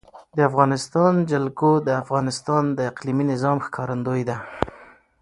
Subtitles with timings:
[0.37, 4.37] د افغانستان جلکو د افغانستان د اقلیمي نظام ښکارندوی ده.